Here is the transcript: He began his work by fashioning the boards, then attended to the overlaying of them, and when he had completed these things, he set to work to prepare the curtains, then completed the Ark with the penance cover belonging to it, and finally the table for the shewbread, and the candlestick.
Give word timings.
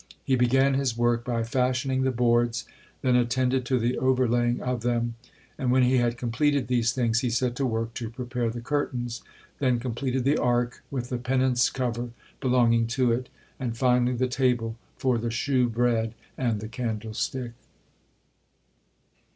He 0.23 0.35
began 0.35 0.73
his 0.73 0.97
work 0.97 1.23
by 1.23 1.43
fashioning 1.43 2.01
the 2.01 2.09
boards, 2.11 2.65
then 3.03 3.15
attended 3.15 3.67
to 3.67 3.77
the 3.77 3.99
overlaying 3.99 4.59
of 4.59 4.81
them, 4.81 5.13
and 5.59 5.71
when 5.71 5.83
he 5.83 5.97
had 5.97 6.17
completed 6.17 6.65
these 6.67 6.91
things, 6.91 7.19
he 7.19 7.29
set 7.29 7.55
to 7.57 7.67
work 7.67 7.93
to 7.93 8.09
prepare 8.09 8.49
the 8.49 8.61
curtains, 8.61 9.21
then 9.59 9.79
completed 9.79 10.23
the 10.23 10.39
Ark 10.39 10.83
with 10.89 11.09
the 11.09 11.19
penance 11.19 11.69
cover 11.69 12.09
belonging 12.39 12.87
to 12.87 13.11
it, 13.11 13.29
and 13.59 13.77
finally 13.77 14.15
the 14.17 14.27
table 14.27 14.75
for 14.97 15.19
the 15.19 15.29
shewbread, 15.29 16.15
and 16.35 16.61
the 16.61 16.67
candlestick. 16.67 17.51